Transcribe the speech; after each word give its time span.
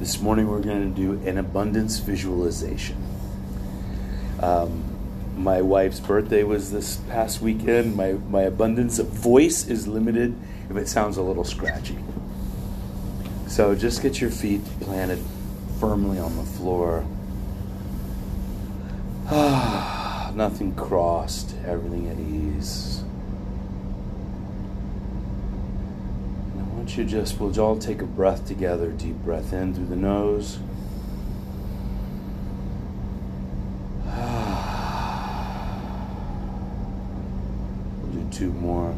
This 0.00 0.18
morning 0.18 0.48
we're 0.48 0.62
going 0.62 0.94
to 0.94 0.98
do 0.98 1.28
an 1.28 1.36
abundance 1.36 1.98
visualization. 1.98 2.96
Um, 4.40 4.82
my 5.36 5.60
wife's 5.60 6.00
birthday 6.00 6.42
was 6.42 6.72
this 6.72 6.96
past 7.10 7.42
weekend. 7.42 7.96
My, 7.96 8.12
my 8.12 8.40
abundance 8.40 8.98
of 8.98 9.08
voice 9.08 9.68
is 9.68 9.86
limited 9.86 10.34
if 10.70 10.76
it 10.78 10.88
sounds 10.88 11.18
a 11.18 11.22
little 11.22 11.44
scratchy. 11.44 11.98
So 13.46 13.74
just 13.74 14.00
get 14.00 14.22
your 14.22 14.30
feet 14.30 14.62
planted 14.80 15.22
firmly 15.78 16.18
on 16.18 16.34
the 16.38 16.44
floor. 16.44 17.04
Nothing 20.34 20.74
crossed, 20.76 21.54
everything 21.66 22.08
at 22.08 22.18
ease. 22.18 23.04
And 26.54 26.60
I 26.62 26.64
want 26.74 26.79
you 26.96 27.04
just, 27.04 27.38
we'll 27.38 27.58
all 27.60 27.78
take 27.78 28.02
a 28.02 28.06
breath 28.06 28.46
together. 28.46 28.90
Deep 28.90 29.16
breath 29.16 29.52
in 29.52 29.74
through 29.74 29.86
the 29.86 29.96
nose. 29.96 30.58
We'll 38.02 38.24
do 38.24 38.30
two 38.30 38.52
more. 38.52 38.94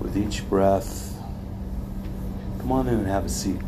With 0.00 0.13
each 0.24 0.48
breath, 0.48 1.18
come 2.58 2.72
on 2.72 2.88
in 2.88 2.94
and 2.94 3.06
have 3.06 3.24
a 3.24 3.28
seat. 3.28 3.60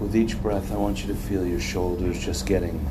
With 0.00 0.16
each 0.16 0.40
breath, 0.42 0.72
I 0.72 0.76
want 0.76 1.02
you 1.02 1.08
to 1.08 1.14
feel 1.14 1.46
your 1.46 1.60
shoulders 1.60 2.18
just 2.18 2.46
getting 2.46 2.86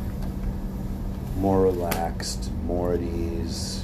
more 1.37 1.61
relaxed, 1.61 2.51
more 2.63 2.93
at 2.93 3.01
ease. 3.01 3.83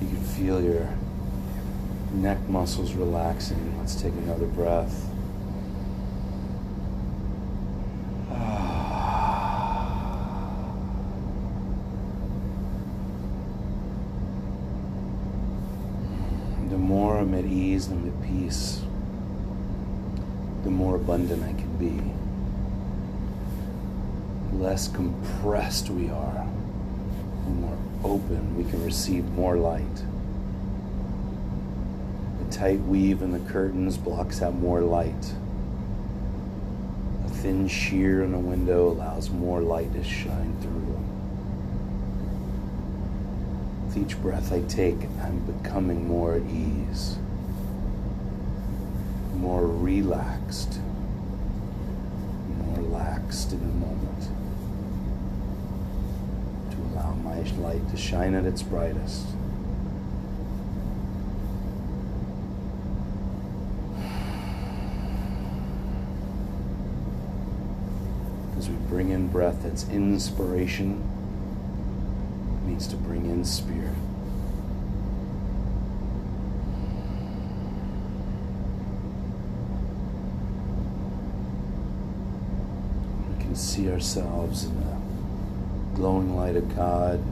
You 0.00 0.08
can 0.08 0.24
feel 0.24 0.62
your 0.62 0.88
neck 2.12 2.38
muscles 2.48 2.92
relaxing. 2.92 3.78
Let's 3.78 4.00
take 4.00 4.12
another 4.14 4.46
breath. 4.46 5.10
The 16.68 16.75
more 16.86 17.18
I'm 17.18 17.34
at 17.34 17.44
ease 17.44 17.88
and 17.88 18.06
at 18.06 18.22
peace, 18.22 18.80
the 20.62 20.70
more 20.70 20.94
abundant 20.94 21.42
I 21.42 21.52
can 21.52 21.76
be. 21.76 22.00
The 24.52 24.62
less 24.62 24.86
compressed 24.86 25.90
we 25.90 26.08
are, 26.10 26.46
the 27.44 27.50
more 27.50 27.76
open 28.04 28.56
we 28.56 28.70
can 28.70 28.84
receive 28.84 29.24
more 29.30 29.56
light. 29.56 30.04
The 32.38 32.52
tight 32.52 32.78
weave 32.82 33.20
in 33.20 33.32
the 33.32 33.50
curtains 33.50 33.96
blocks 33.96 34.40
out 34.40 34.54
more 34.54 34.80
light. 34.80 35.34
A 37.24 37.28
thin 37.28 37.66
sheer 37.66 38.22
in 38.22 38.32
a 38.32 38.38
window 38.38 38.90
allows 38.90 39.28
more 39.28 39.60
light 39.60 39.92
to 39.94 40.04
shine 40.04 40.56
through. 40.60 41.00
With 43.96 44.10
each 44.10 44.20
breath 44.20 44.52
I 44.52 44.60
take, 44.62 45.08
I'm 45.22 45.38
becoming 45.40 46.06
more 46.06 46.34
at 46.34 46.42
ease, 46.42 47.16
more 49.36 49.66
relaxed, 49.66 50.80
more 52.58 52.76
relaxed 52.76 53.52
in 53.52 53.60
the 53.60 53.86
moment 53.86 54.28
to 56.72 56.76
allow 56.76 57.14
my 57.14 57.40
light 57.58 57.88
to 57.90 57.96
shine 57.96 58.34
at 58.34 58.44
its 58.44 58.62
brightest. 58.62 59.24
As 68.58 68.68
we 68.68 68.76
bring 68.88 69.08
in 69.08 69.28
breath 69.28 69.64
it's 69.64 69.88
inspiration, 69.88 71.15
means 72.76 72.86
to 72.88 72.96
bring 72.96 73.24
in 73.24 73.42
spirit. 73.42 73.94
We 83.30 83.42
can 83.42 83.56
see 83.56 83.90
ourselves 83.90 84.64
in 84.64 84.74
the 84.78 85.96
glowing 85.96 86.36
light 86.36 86.56
of 86.56 86.76
God, 86.76 87.24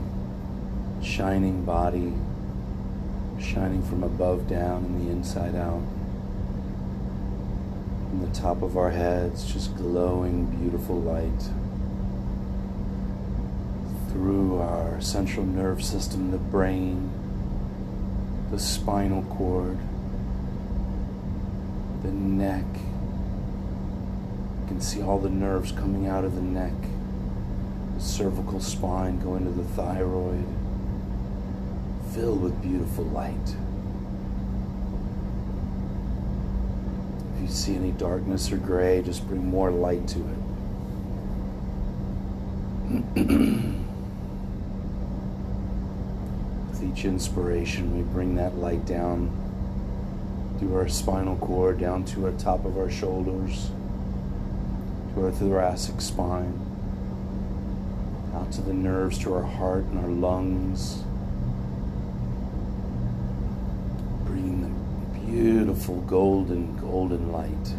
shining 1.03 1.63
body, 1.63 2.11
shining 3.39 3.83
from 3.83 4.01
above 4.01 4.49
down 4.49 4.85
and 4.85 5.07
the 5.07 5.11
inside 5.11 5.53
out. 5.53 5.83
From 8.09 8.21
the 8.21 8.33
top 8.35 8.63
of 8.63 8.77
our 8.77 8.89
heads, 8.89 9.53
just 9.53 9.75
glowing, 9.75 10.45
beautiful 10.59 10.99
light. 10.99 11.49
Through 14.15 14.61
our 14.61 15.01
central 15.01 15.45
nerve 15.45 15.83
system, 15.83 16.31
the 16.31 16.37
brain, 16.37 17.11
the 18.49 18.57
spinal 18.57 19.23
cord, 19.23 19.77
the 22.01 22.11
neck. 22.11 22.63
You 24.61 24.67
can 24.69 24.79
see 24.79 25.01
all 25.01 25.19
the 25.19 25.29
nerves 25.29 25.73
coming 25.73 26.07
out 26.07 26.23
of 26.23 26.33
the 26.33 26.41
neck, 26.41 26.71
the 27.95 28.01
cervical 28.01 28.61
spine 28.61 29.19
going 29.19 29.43
to 29.43 29.51
the 29.51 29.65
thyroid, 29.65 30.45
filled 32.13 32.41
with 32.41 32.61
beautiful 32.61 33.03
light. 33.03 33.57
If 37.35 37.41
you 37.41 37.47
see 37.49 37.75
any 37.75 37.91
darkness 37.91 38.49
or 38.49 38.55
gray, 38.55 39.01
just 39.01 39.27
bring 39.27 39.45
more 39.45 39.71
light 39.71 40.07
to 40.07 40.19
it. 40.19 40.37
With 46.75 46.84
each 46.95 47.03
inspiration, 47.05 47.97
we 47.97 48.03
bring 48.03 48.35
that 48.35 48.55
light 48.55 48.85
down 48.85 49.29
through 50.59 50.75
our 50.77 50.87
spinal 50.87 51.35
cord, 51.37 51.77
down 51.77 52.05
to 52.05 52.25
our 52.25 52.31
top 52.33 52.63
of 52.63 52.77
our 52.77 52.89
shoulders, 52.89 53.69
to 55.13 55.25
our 55.25 55.31
thoracic 55.31 55.99
spine, 55.99 56.57
out 58.33 58.49
to 58.49 58.61
the 58.61 58.73
nerves, 58.73 59.17
to 59.17 59.33
our 59.33 59.43
heart 59.43 59.83
and 59.83 59.99
our 59.99 60.09
lungs. 60.09 61.03
Bringing 64.23 64.61
the 64.61 65.19
beautiful 65.19 65.99
golden, 66.01 66.77
golden 66.77 67.29
light. 67.29 67.73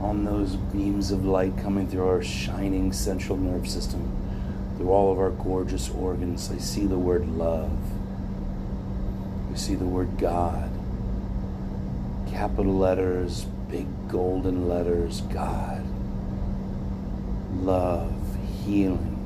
On 0.00 0.24
those 0.24 0.56
beams 0.56 1.10
of 1.10 1.24
light 1.26 1.56
coming 1.58 1.86
through 1.86 2.08
our 2.08 2.22
shining 2.22 2.94
central 2.94 3.36
nerve 3.36 3.68
system, 3.68 4.10
through 4.76 4.90
all 4.90 5.12
of 5.12 5.18
our 5.18 5.30
gorgeous 5.30 5.90
organs, 5.90 6.50
I 6.50 6.58
see 6.58 6.86
the 6.86 6.98
word 6.98 7.28
love. 7.28 7.78
We 9.50 9.56
see 9.56 9.74
the 9.74 9.84
word 9.84 10.18
God. 10.18 10.70
Capital 12.30 12.74
letters, 12.74 13.44
big 13.70 13.86
golden 14.08 14.68
letters, 14.68 15.20
God. 15.22 15.84
Love, 17.54 18.14
healing. 18.64 19.18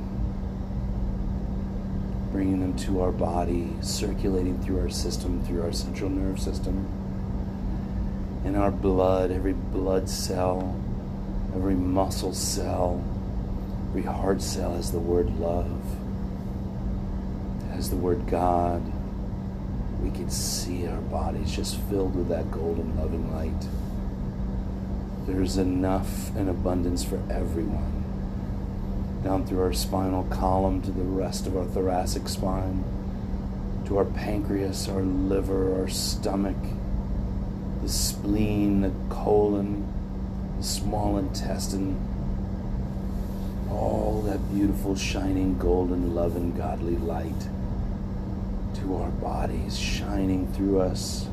Bringing 2.31 2.59
them 2.59 2.75
to 2.79 3.01
our 3.01 3.11
body, 3.11 3.73
circulating 3.81 4.61
through 4.61 4.81
our 4.81 4.89
system, 4.89 5.43
through 5.45 5.63
our 5.63 5.71
central 5.71 6.09
nerve 6.09 6.39
system. 6.39 6.85
In 8.43 8.55
our 8.55 8.71
blood, 8.71 9.31
every 9.31 9.53
blood 9.53 10.09
cell, 10.09 10.79
every 11.55 11.75
muscle 11.75 12.33
cell, 12.33 13.03
every 13.97 14.13
heart 14.13 14.39
cell 14.43 14.75
has 14.75 14.91
the 14.91 14.99
word 14.99 15.39
love, 15.39 15.81
has 17.71 17.89
the 17.89 17.95
word 17.95 18.27
God. 18.27 18.83
We 20.03 20.11
can 20.11 20.29
see 20.29 20.85
our 20.85 21.01
bodies 21.01 21.51
just 21.51 21.79
filled 21.89 22.15
with 22.15 22.27
that 22.27 22.51
golden 22.51 22.95
loving 22.95 23.33
light. 23.33 23.67
There's 25.25 25.57
enough 25.57 26.29
and 26.35 26.47
abundance 26.47 27.03
for 27.03 27.19
everyone. 27.31 28.03
Down 29.23 29.47
through 29.47 29.63
our 29.63 29.73
spinal 29.73 30.25
column 30.25 30.83
to 30.83 30.91
the 30.91 31.01
rest 31.01 31.47
of 31.47 31.57
our 31.57 31.65
thoracic 31.65 32.29
spine, 32.29 32.83
to 33.87 33.97
our 33.97 34.05
pancreas, 34.05 34.87
our 34.87 35.01
liver, 35.01 35.81
our 35.81 35.87
stomach, 35.87 36.55
the 37.81 37.89
spleen, 37.89 38.81
the 38.81 38.91
colon, 39.09 39.91
the 40.59 40.63
small 40.63 41.17
intestine, 41.17 42.16
all 43.69 44.21
that 44.25 44.53
beautiful, 44.53 44.95
shining, 44.95 45.57
golden, 45.57 46.13
love, 46.15 46.35
and 46.35 46.55
godly 46.55 46.97
light 46.97 47.47
to 48.75 48.95
our 48.95 49.09
bodies, 49.09 49.77
shining 49.77 50.51
through 50.53 50.79
us, 50.79 51.27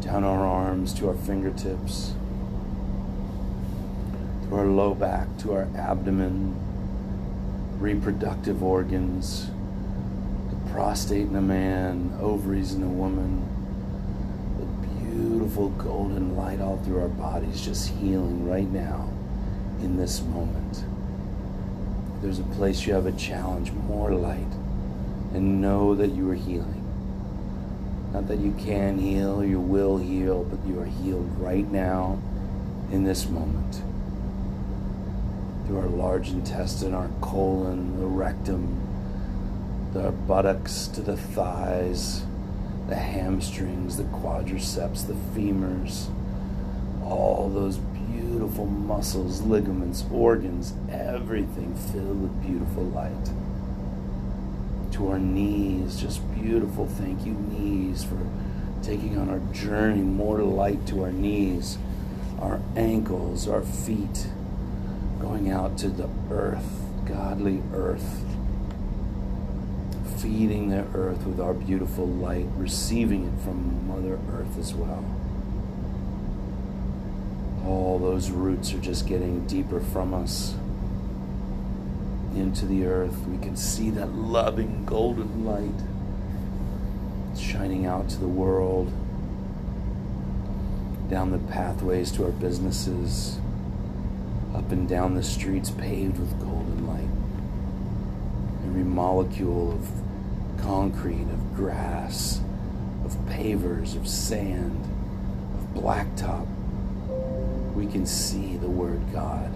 down 0.00 0.24
our 0.24 0.44
arms 0.46 0.92
to 0.94 1.08
our 1.08 1.14
fingertips, 1.14 2.14
to 4.48 4.56
our 4.56 4.66
low 4.66 4.94
back, 4.94 5.28
to 5.38 5.52
our 5.52 5.68
abdomen, 5.76 6.54
reproductive 7.78 8.62
organs, 8.62 9.50
the 10.50 10.70
prostate 10.70 11.26
in 11.26 11.36
a 11.36 11.42
man, 11.42 12.16
ovaries 12.20 12.74
in 12.74 12.82
a 12.82 12.88
woman, 12.88 13.46
the 14.58 15.10
beautiful 15.10 15.70
golden 15.70 16.36
light 16.36 16.60
all 16.60 16.78
through 16.78 17.00
our 17.00 17.08
bodies, 17.08 17.60
just 17.60 17.88
healing 17.88 18.48
right 18.48 18.70
now 18.70 19.08
in 19.80 19.96
this 19.96 20.22
moment. 20.22 20.84
There's 22.24 22.38
a 22.38 22.42
place 22.54 22.86
you 22.86 22.94
have 22.94 23.04
a 23.04 23.12
challenge, 23.12 23.70
more 23.70 24.10
light, 24.10 24.50
and 25.34 25.60
know 25.60 25.94
that 25.94 26.12
you 26.12 26.30
are 26.30 26.34
healing. 26.34 26.80
Not 28.14 28.28
that 28.28 28.38
you 28.38 28.52
can 28.52 28.98
heal 28.98 29.44
you 29.44 29.60
will 29.60 29.98
heal, 29.98 30.42
but 30.42 30.66
you 30.66 30.80
are 30.80 30.86
healed 30.86 31.38
right 31.38 31.70
now 31.70 32.18
in 32.90 33.04
this 33.04 33.28
moment 33.28 33.82
through 35.66 35.78
our 35.78 35.86
large 35.86 36.30
intestine, 36.30 36.94
our 36.94 37.10
colon, 37.20 38.00
the 38.00 38.06
rectum, 38.06 38.80
the 39.92 40.10
buttocks 40.10 40.86
to 40.88 41.02
the 41.02 41.18
thighs, 41.18 42.24
the 42.88 42.96
hamstrings, 42.96 43.98
the 43.98 44.04
quadriceps, 44.04 45.06
the 45.06 45.14
femurs, 45.38 46.08
all 47.02 47.50
those 47.50 47.76
beautiful 48.34 48.66
muscles, 48.66 49.42
ligaments, 49.42 50.04
organs, 50.10 50.74
everything 50.90 51.72
filled 51.92 52.20
with 52.20 52.42
beautiful 52.42 52.82
light. 52.82 53.30
To 54.94 55.08
our 55.08 55.20
knees, 55.20 56.00
just 56.00 56.20
beautiful. 56.34 56.88
Thank 56.88 57.24
you, 57.24 57.32
knees, 57.32 58.02
for 58.02 58.18
taking 58.82 59.16
on 59.16 59.30
our 59.30 59.38
journey, 59.52 60.00
more 60.00 60.42
light 60.42 60.84
to 60.88 61.04
our 61.04 61.12
knees, 61.12 61.78
our 62.40 62.60
ankles, 62.74 63.46
our 63.46 63.62
feet 63.62 64.26
going 65.20 65.48
out 65.48 65.78
to 65.78 65.88
the 65.88 66.08
earth, 66.28 66.82
godly 67.06 67.62
earth, 67.72 68.24
feeding 70.18 70.70
the 70.70 70.84
earth 70.92 71.24
with 71.24 71.38
our 71.38 71.54
beautiful 71.54 72.08
light, 72.08 72.46
receiving 72.56 73.28
it 73.28 73.44
from 73.44 73.86
Mother 73.86 74.18
Earth 74.32 74.58
as 74.58 74.74
well. 74.74 75.04
All 77.66 77.98
those 77.98 78.30
roots 78.30 78.74
are 78.74 78.78
just 78.78 79.06
getting 79.06 79.46
deeper 79.46 79.80
from 79.80 80.12
us 80.14 80.54
into 82.34 82.66
the 82.66 82.84
earth. 82.86 83.16
We 83.26 83.38
can 83.38 83.56
see 83.56 83.90
that 83.90 84.14
loving 84.14 84.84
golden 84.84 85.44
light 85.44 85.70
shining 87.38 87.86
out 87.86 88.08
to 88.10 88.18
the 88.18 88.28
world, 88.28 88.92
down 91.08 91.30
the 91.30 91.38
pathways 91.38 92.10
to 92.12 92.24
our 92.24 92.30
businesses 92.30 93.38
up 94.54 94.70
and 94.70 94.88
down 94.88 95.14
the 95.14 95.22
streets 95.22 95.70
paved 95.70 96.18
with 96.18 96.38
golden 96.40 96.86
light. 96.86 97.08
Every 98.66 98.84
molecule 98.84 99.72
of 99.72 99.90
concrete, 100.62 101.22
of 101.22 101.56
grass, 101.56 102.40
of 103.04 103.16
pavers, 103.26 103.96
of 103.96 104.06
sand, 104.08 104.84
of 105.58 105.82
blacktop, 105.82 106.46
we 107.74 107.86
can 107.86 108.06
see 108.06 108.56
the 108.56 108.68
word 108.68 109.00
God. 109.12 109.52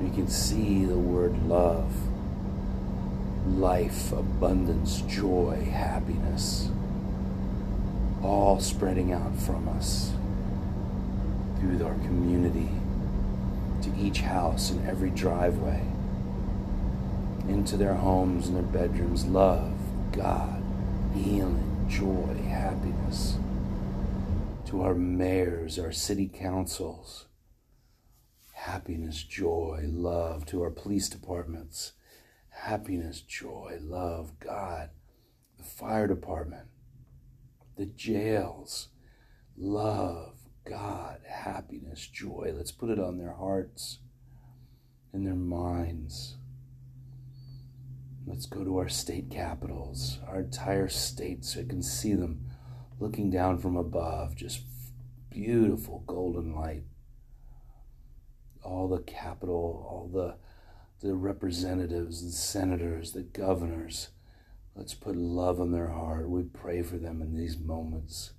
We 0.00 0.10
can 0.10 0.28
see 0.28 0.84
the 0.84 0.98
word 0.98 1.42
love, 1.46 1.92
life, 3.46 4.12
abundance, 4.12 5.02
joy, 5.02 5.68
happiness, 5.70 6.70
all 8.22 8.60
spreading 8.60 9.12
out 9.12 9.36
from 9.36 9.68
us 9.68 10.12
through 11.58 11.84
our 11.84 11.94
community 11.94 12.70
to 13.82 13.94
each 13.98 14.20
house 14.20 14.70
and 14.70 14.88
every 14.88 15.10
driveway, 15.10 15.82
into 17.48 17.76
their 17.76 17.94
homes 17.94 18.48
and 18.48 18.56
their 18.56 18.62
bedrooms. 18.62 19.26
Love, 19.26 19.72
God, 20.12 20.62
healing, 21.14 21.86
joy, 21.88 22.40
happiness. 22.48 23.36
To 24.70 24.82
our 24.82 24.94
mayors, 24.94 25.80
our 25.80 25.90
city 25.90 26.28
councils, 26.32 27.26
happiness, 28.52 29.24
joy, 29.24 29.80
love. 29.88 30.46
To 30.46 30.62
our 30.62 30.70
police 30.70 31.08
departments, 31.08 31.94
happiness, 32.50 33.20
joy, 33.20 33.78
love, 33.80 34.38
God. 34.38 34.90
The 35.58 35.64
fire 35.64 36.06
department, 36.06 36.68
the 37.76 37.86
jails, 37.86 38.90
love, 39.58 40.36
God, 40.64 41.18
happiness, 41.26 42.06
joy. 42.06 42.52
Let's 42.56 42.70
put 42.70 42.90
it 42.90 43.00
on 43.00 43.18
their 43.18 43.32
hearts 43.32 43.98
and 45.12 45.26
their 45.26 45.34
minds. 45.34 46.36
Let's 48.24 48.46
go 48.46 48.62
to 48.62 48.78
our 48.78 48.88
state 48.88 49.32
capitals, 49.32 50.20
our 50.28 50.38
entire 50.38 50.88
state, 50.88 51.44
so 51.44 51.58
I 51.58 51.64
can 51.64 51.82
see 51.82 52.14
them 52.14 52.49
looking 53.00 53.30
down 53.30 53.58
from 53.58 53.76
above. 53.76 54.36
Just 54.36 54.62
beautiful 55.30 56.04
golden 56.06 56.54
light. 56.54 56.84
All 58.62 58.88
the 58.88 59.00
capital, 59.00 59.86
all 59.88 60.10
the, 60.12 60.36
the 61.04 61.14
representatives 61.14 62.22
the 62.24 62.30
senators, 62.30 63.12
the 63.12 63.22
governors. 63.22 64.10
Let's 64.76 64.94
put 64.94 65.16
love 65.16 65.60
on 65.60 65.72
their 65.72 65.88
heart. 65.88 66.28
We 66.28 66.42
pray 66.44 66.82
for 66.82 66.98
them 66.98 67.20
in 67.22 67.34
these 67.34 67.58
moments 67.58 68.32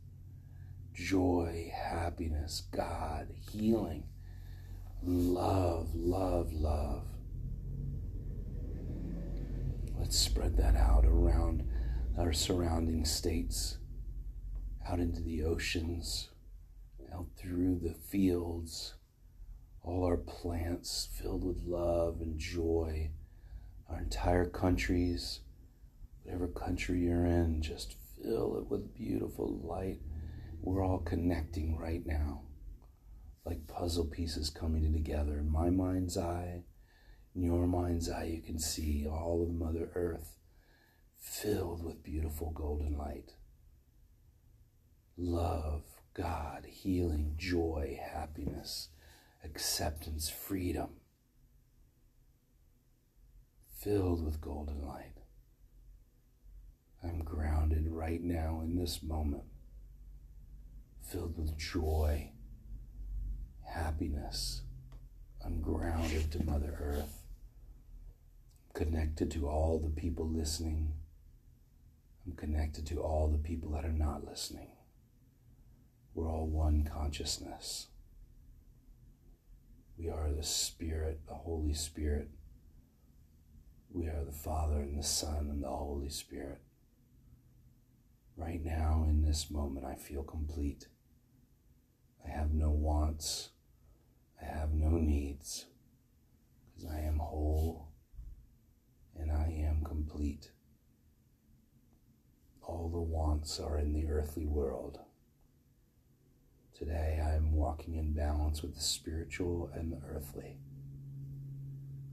joy, 0.94 1.72
happiness, 1.74 2.64
God, 2.72 3.30
healing, 3.52 4.04
love, 5.04 5.96
love, 5.96 6.54
love. 6.54 7.04
Let's 9.98 10.18
spread 10.18 10.58
that 10.58 10.76
out 10.76 11.06
around 11.06 11.68
our 12.18 12.34
surrounding 12.34 13.06
states, 13.06 13.78
out 14.88 15.00
into 15.00 15.22
the 15.22 15.44
oceans, 15.44 16.30
out 17.14 17.28
through 17.38 17.80
the 17.80 17.94
fields, 17.94 18.96
all 19.84 20.04
our 20.06 20.18
plants 20.18 21.10
filled 21.20 21.44
with 21.44 21.64
love 21.64 22.22
and 22.22 22.40
joy, 22.40 23.12
our 23.90 24.00
entire 24.00 24.46
countries, 24.46 25.42
whatever 26.24 26.48
country 26.48 27.00
you're 27.02 27.26
in, 27.26 27.62
just 27.62 27.96
fill 28.22 28.58
it 28.58 28.70
with 28.70 28.96
beautiful 28.96 29.60
light 29.64 30.00
we're 30.62 30.86
all 30.86 31.00
connecting 31.00 31.76
right 31.78 32.06
now, 32.06 32.42
like 33.46 33.68
puzzle 33.68 34.06
pieces 34.06 34.50
coming 34.50 34.94
together. 34.94 35.40
In 35.40 35.52
my 35.52 35.70
mind's 35.70 36.18
eye, 36.18 36.64
in 37.36 37.42
your 37.42 37.66
mind's 37.66 38.10
eye, 38.10 38.26
you 38.36 38.42
can 38.42 38.60
see 38.60 39.08
all 39.08 39.42
of 39.42 39.50
Mother 39.50 39.90
Earth 39.96 40.38
filled 41.18 41.84
with 41.84 42.04
beautiful 42.04 42.52
golden 42.52 42.96
light. 42.96 43.34
Love, 45.18 45.84
God, 46.14 46.66
healing, 46.66 47.36
joy, 47.38 48.00
happiness, 48.02 48.90
acceptance, 49.44 50.30
freedom, 50.30 50.90
filled 53.80 54.24
with 54.24 54.42
golden 54.42 54.86
light. 54.86 55.14
I'm 57.04 57.24
grounded 57.24 57.88
right 57.88 58.22
now 58.22 58.62
in 58.64 58.76
this 58.76 59.02
moment 59.02 59.44
filled 61.12 61.38
with 61.38 61.58
joy, 61.58 62.32
happiness. 63.66 64.62
I'm 65.44 65.60
grounded 65.60 66.32
to 66.32 66.44
Mother 66.44 66.78
Earth, 66.80 67.24
connected 68.74 69.30
to 69.32 69.50
all 69.50 69.80
the 69.80 69.90
people 69.90 70.26
listening. 70.26 70.94
I'm 72.26 72.34
connected 72.34 72.86
to 72.88 73.02
all 73.02 73.28
the 73.28 73.38
people 73.38 73.72
that 73.72 73.84
are 73.84 73.92
not 73.92 74.26
listening. 74.26 74.70
We're 76.14 76.30
all 76.30 76.48
one 76.48 76.84
consciousness. 76.84 77.88
We 79.98 80.10
are 80.10 80.32
the 80.32 80.44
Spirit, 80.44 81.22
the 81.28 81.34
Holy 81.34 81.74
Spirit. 81.74 82.30
We 83.94 84.08
are 84.08 84.24
the 84.26 84.32
Father 84.32 84.80
and 84.80 84.98
the 84.98 85.04
Son 85.04 85.48
and 85.50 85.64
the 85.64 85.70
Holy 85.70 86.10
Spirit. 86.10 86.60
Right 88.36 88.64
now, 88.64 89.06
in 89.08 89.22
this 89.22 89.52
moment, 89.52 89.86
I 89.86 89.96
feel 89.96 90.24
complete. 90.24 90.88
I 92.26 92.30
have 92.30 92.54
no 92.54 92.72
wants. 92.72 93.50
I 94.42 94.46
have 94.46 94.74
no 94.74 94.90
needs 94.90 95.66
because 96.74 96.90
I 96.90 97.00
am 97.02 97.20
whole 97.20 97.90
and 99.16 99.32
I 99.32 99.54
am 99.68 99.84
complete. 99.84 100.52
All 102.64 102.90
the 102.90 103.00
wants 103.00 103.60
are 103.60 103.78
in 103.78 103.94
the 103.94 104.08
earthly 104.08 104.46
world. 104.46 105.00
Today 106.82 107.22
I 107.24 107.36
am 107.36 107.54
walking 107.54 107.98
in 107.98 108.12
balance 108.12 108.64
with 108.64 108.74
the 108.74 108.82
spiritual 108.82 109.70
and 109.76 109.92
the 109.92 110.02
earthly. 110.10 110.58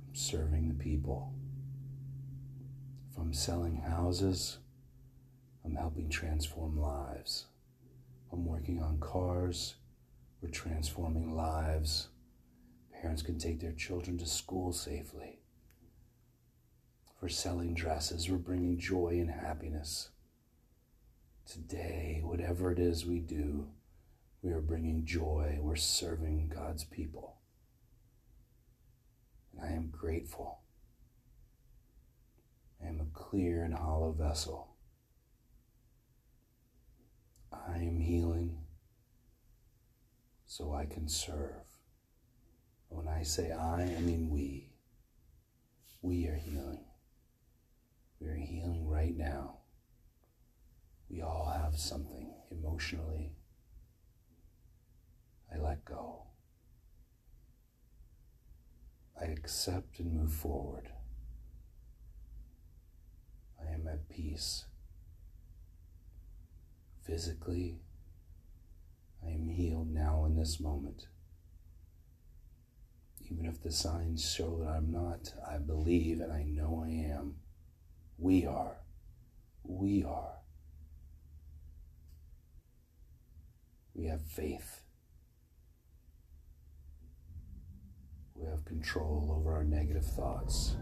I'm 0.06 0.14
serving 0.14 0.68
the 0.68 0.74
people. 0.74 1.32
If 3.10 3.16
I'm 3.16 3.32
selling 3.32 3.76
houses, 3.78 4.58
I'm 5.64 5.74
helping 5.74 6.10
transform 6.10 6.78
lives. 6.78 7.46
I'm 8.30 8.44
working 8.44 8.82
on 8.82 9.00
cars, 9.00 9.76
we're 10.42 10.50
transforming 10.50 11.34
lives. 11.34 12.08
Parents 13.00 13.22
can 13.22 13.38
take 13.38 13.60
their 13.60 13.72
children 13.72 14.18
to 14.18 14.26
school 14.26 14.74
safely. 14.74 15.38
For 17.18 17.30
selling 17.30 17.72
dresses, 17.72 18.28
we're 18.28 18.36
bringing 18.36 18.78
joy 18.78 19.16
and 19.18 19.30
happiness. 19.30 20.10
Today, 21.46 22.20
whatever 22.22 22.70
it 22.70 22.78
is 22.78 23.06
we 23.06 23.20
do, 23.20 23.68
we 24.42 24.52
are 24.52 24.60
bringing 24.60 25.04
joy. 25.04 25.58
We're 25.60 25.76
serving 25.76 26.52
God's 26.54 26.84
people. 26.84 27.36
And 29.52 29.68
I 29.68 29.74
am 29.74 29.88
grateful. 29.90 30.60
I 32.82 32.88
am 32.88 33.00
a 33.00 33.18
clear 33.18 33.64
and 33.64 33.74
hollow 33.74 34.12
vessel. 34.12 34.76
I 37.52 37.76
am 37.78 37.98
healing 37.98 38.58
so 40.46 40.72
I 40.72 40.86
can 40.86 41.08
serve. 41.08 41.64
When 42.88 43.08
I 43.08 43.22
say 43.22 43.52
I, 43.52 43.82
I 43.82 44.00
mean 44.00 44.30
we. 44.30 44.70
We 46.00 46.26
are 46.28 46.36
healing. 46.36 46.84
We 48.20 48.28
are 48.28 48.34
healing 48.34 48.88
right 48.88 49.16
now. 49.16 49.56
We 51.10 51.22
all 51.22 51.52
have 51.60 51.76
something 51.78 52.32
emotionally. 52.50 53.32
I 55.52 55.58
let 55.58 55.84
go. 55.84 56.22
I 59.20 59.24
accept 59.24 59.98
and 59.98 60.12
move 60.12 60.32
forward. 60.32 60.88
I 63.60 63.72
am 63.72 63.88
at 63.88 64.08
peace. 64.08 64.66
Physically, 67.02 67.78
I 69.26 69.30
am 69.30 69.48
healed 69.48 69.92
now 69.92 70.24
in 70.26 70.36
this 70.36 70.60
moment. 70.60 71.08
Even 73.30 73.46
if 73.46 73.62
the 73.62 73.72
signs 73.72 74.30
show 74.30 74.58
that 74.58 74.68
I'm 74.68 74.90
not, 74.90 75.32
I 75.46 75.58
believe 75.58 76.20
and 76.20 76.32
I 76.32 76.44
know 76.44 76.84
I 76.86 76.90
am. 76.90 77.36
We 78.18 78.46
are. 78.46 78.76
We 79.64 80.04
are. 80.04 80.32
We 83.94 84.06
have 84.06 84.22
faith. 84.22 84.77
We 88.40 88.46
have 88.46 88.64
control 88.64 89.34
over 89.36 89.52
our 89.52 89.64
negative 89.64 90.04
thoughts. 90.04 90.76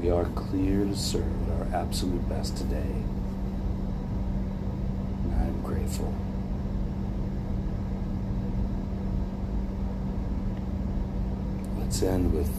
We 0.00 0.08
are 0.08 0.24
clear 0.34 0.84
to 0.84 0.96
serve 0.96 1.24
at 1.50 1.74
our 1.74 1.82
absolute 1.82 2.26
best 2.26 2.56
today. 2.56 3.02
And 5.24 5.34
I 5.34 5.44
am 5.44 5.60
grateful. 5.62 6.14
Let's 11.78 12.02
end 12.02 12.32
with 12.32 12.50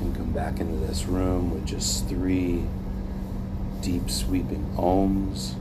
and 0.00 0.14
come 0.14 0.30
back 0.30 0.60
into 0.60 0.76
this 0.86 1.06
room 1.06 1.50
with 1.50 1.66
just 1.66 2.08
three 2.08 2.64
deep 3.82 4.08
sweeping 4.08 4.64
ohms. 4.76 5.56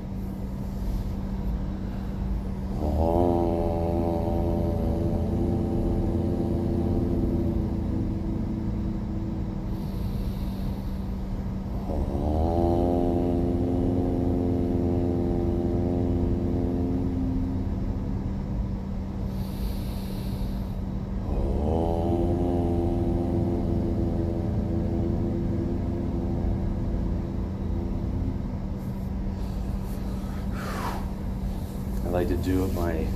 like 32.19 32.19
to 32.30 32.38
do 32.38 32.62
what 32.62 32.74
my 32.74 33.08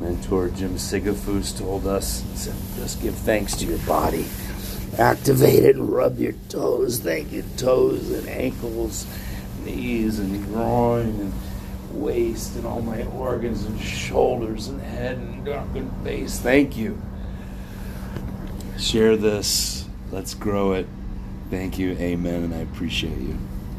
mentor 0.00 0.48
Jim 0.48 0.74
Sigafus 0.74 1.56
told 1.56 1.86
us. 1.86 2.22
He 2.32 2.36
said, 2.36 2.54
just 2.76 3.00
give 3.00 3.14
thanks 3.14 3.56
to 3.56 3.66
your 3.66 3.78
body. 3.78 4.26
Activate 4.98 5.64
it 5.64 5.76
and 5.76 5.88
rub 5.88 6.18
your 6.18 6.32
toes. 6.48 6.98
Thank 6.98 7.32
your 7.32 7.44
toes 7.56 8.10
and 8.10 8.28
ankles, 8.28 9.06
knees 9.64 10.18
and 10.18 10.44
groin 10.46 11.08
and 11.08 11.32
waist 11.92 12.56
and 12.56 12.66
all 12.66 12.82
my 12.82 13.04
organs 13.04 13.64
and 13.64 13.80
shoulders 13.80 14.68
and 14.68 14.80
head 14.80 15.16
and 15.16 15.44
neck 15.44 15.66
and 15.74 16.04
face. 16.04 16.38
Thank 16.40 16.76
you. 16.76 17.00
Share 18.78 19.16
this. 19.16 19.86
Let's 20.10 20.34
grow 20.34 20.72
it. 20.72 20.86
Thank 21.50 21.78
you. 21.78 21.92
Amen. 21.92 22.44
And 22.44 22.54
I 22.54 22.58
appreciate 22.58 23.18
you. 23.18 23.38